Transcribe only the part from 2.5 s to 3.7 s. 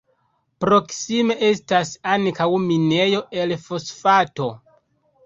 minejo el